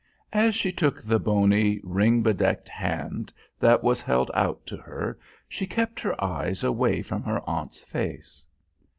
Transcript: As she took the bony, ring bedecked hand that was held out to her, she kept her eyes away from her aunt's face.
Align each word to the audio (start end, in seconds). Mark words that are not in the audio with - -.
As 0.33 0.55
she 0.55 0.71
took 0.71 0.99
the 1.03 1.19
bony, 1.19 1.79
ring 1.83 2.23
bedecked 2.23 2.67
hand 2.67 3.31
that 3.59 3.83
was 3.83 4.01
held 4.01 4.31
out 4.33 4.65
to 4.65 4.77
her, 4.77 5.19
she 5.47 5.67
kept 5.67 5.99
her 5.99 6.19
eyes 6.23 6.63
away 6.63 7.03
from 7.03 7.21
her 7.21 7.47
aunt's 7.47 7.83
face. 7.83 8.43